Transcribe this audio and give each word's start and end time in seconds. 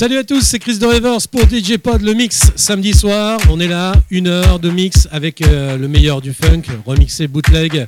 Salut 0.00 0.16
à 0.16 0.24
tous, 0.24 0.40
c'est 0.40 0.58
Chris 0.58 0.78
de 0.78 1.26
pour 1.28 1.42
DJ 1.42 1.76
Pod, 1.76 2.00
le 2.00 2.14
mix 2.14 2.52
samedi 2.56 2.94
soir. 2.94 3.38
On 3.50 3.60
est 3.60 3.68
là, 3.68 3.92
une 4.08 4.28
heure 4.28 4.58
de 4.58 4.70
mix 4.70 5.06
avec 5.12 5.42
euh, 5.42 5.76
le 5.76 5.88
meilleur 5.88 6.22
du 6.22 6.32
funk, 6.32 6.62
remixé 6.86 7.28
bootleg, 7.28 7.86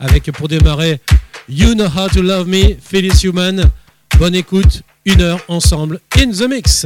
avec 0.00 0.24
pour 0.32 0.48
démarrer 0.48 1.00
You 1.48 1.74
Know 1.74 1.86
How 1.86 2.08
to 2.08 2.20
Love 2.20 2.48
Me, 2.48 2.74
Phyllis 2.82 3.20
Human. 3.22 3.70
Bonne 4.18 4.34
écoute, 4.34 4.82
une 5.04 5.20
heure 5.20 5.38
ensemble 5.46 6.00
in 6.18 6.32
the 6.32 6.48
mix. 6.48 6.84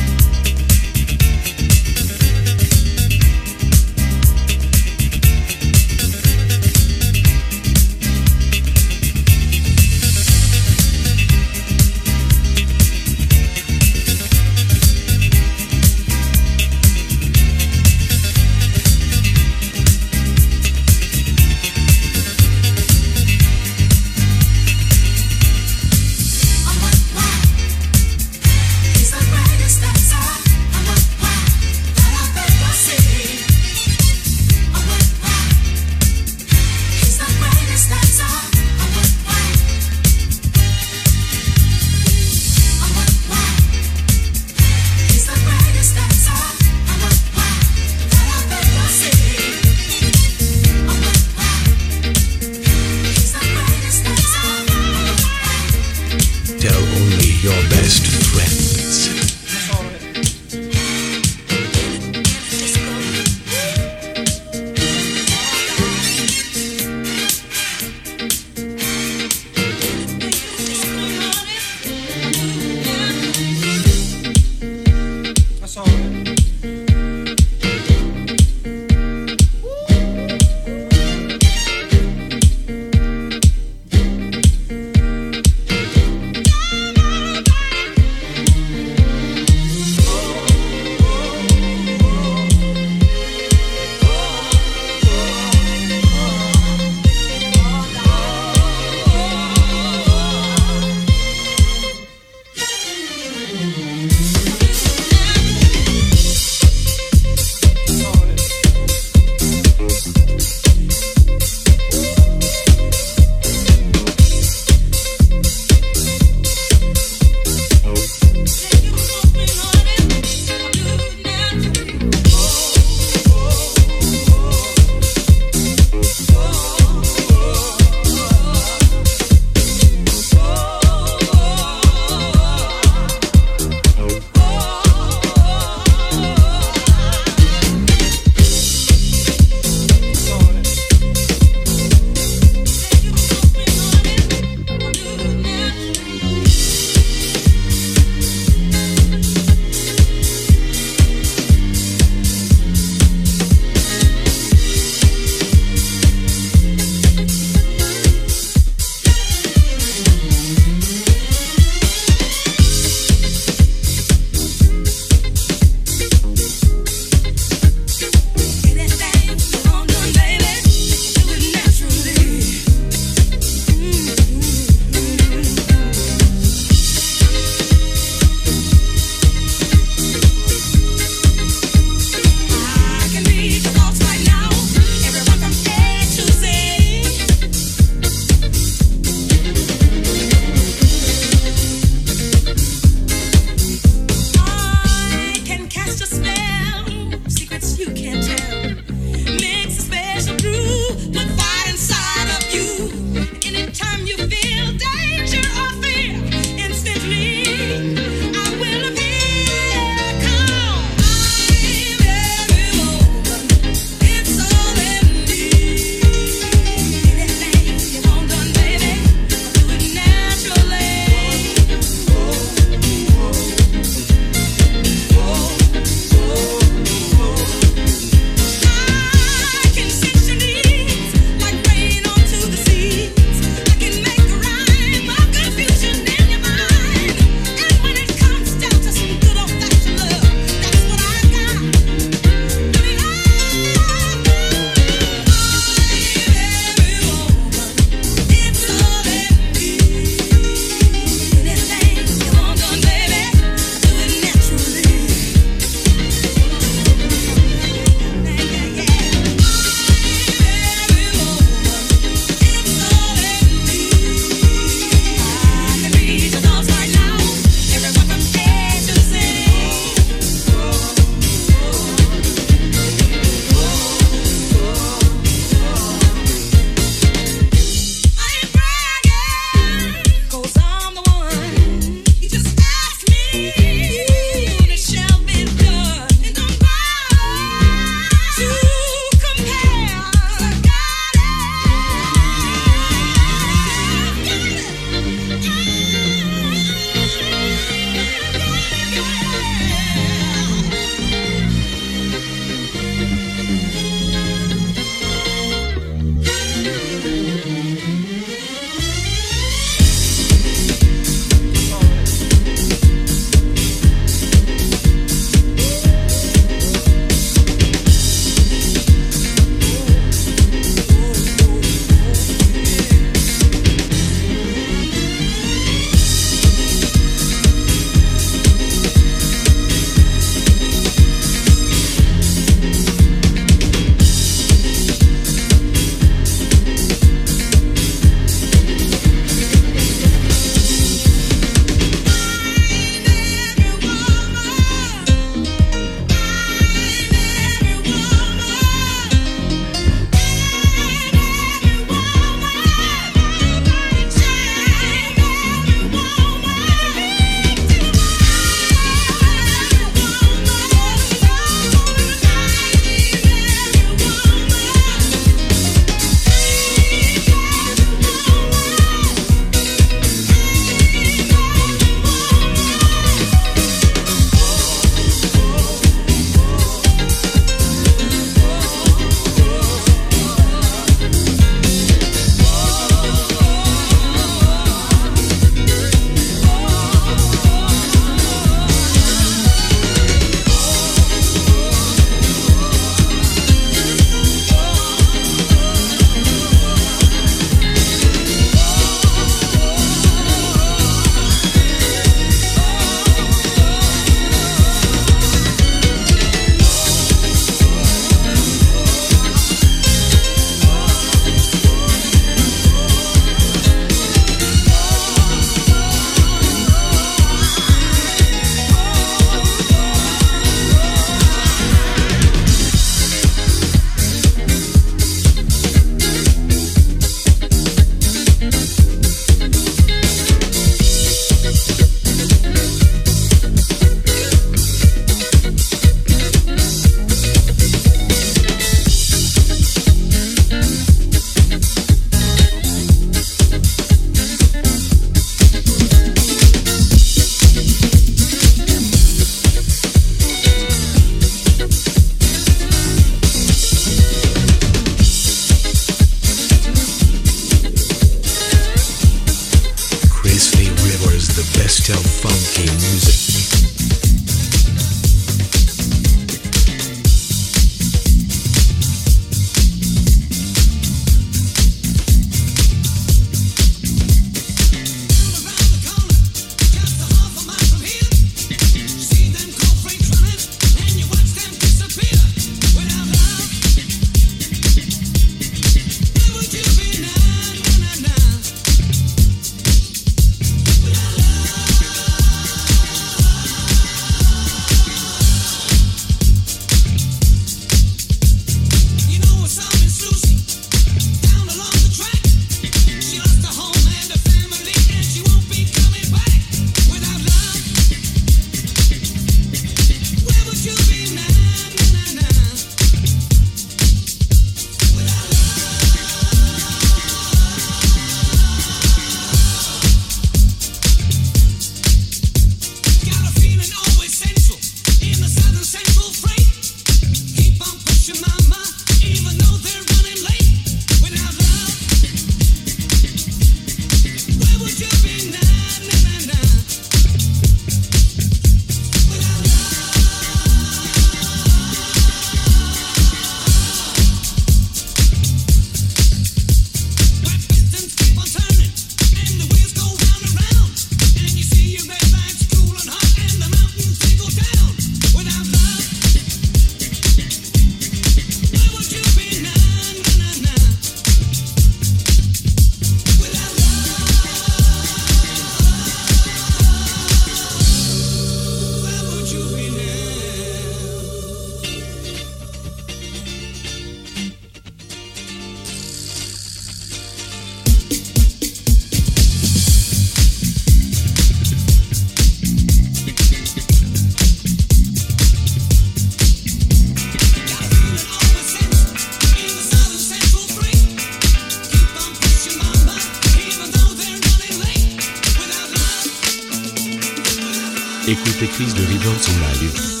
Chris 598.61 598.75
de 598.75 598.85
Rivers 598.85 599.27
live. 599.39 600.00